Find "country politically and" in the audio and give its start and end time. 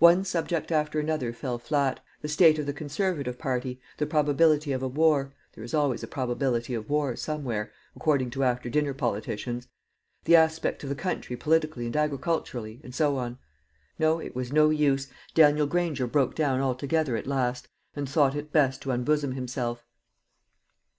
10.94-11.96